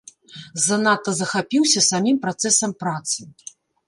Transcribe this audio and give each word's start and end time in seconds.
Занадта 0.61 1.11
захапіўся 1.19 1.83
самім 1.89 2.17
працэсам 2.23 2.73
працы. 2.81 3.19